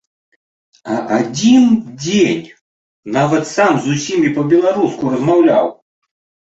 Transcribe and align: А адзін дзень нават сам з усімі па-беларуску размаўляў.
А 0.93 0.95
адзін 1.17 1.67
дзень 2.05 2.47
нават 3.19 3.43
сам 3.55 3.73
з 3.85 3.95
усімі 3.99 4.35
па-беларуску 4.41 5.03
размаўляў. 5.17 5.75